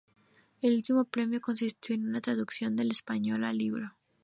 El 0.63 0.73
último 0.73 1.05
premio 1.05 1.39
consistió 1.41 1.93
en 1.93 2.07
una 2.07 2.21
traducción 2.21 2.79
al 2.79 2.89
español 2.89 3.41
del 3.41 3.57
libro. 3.59 3.91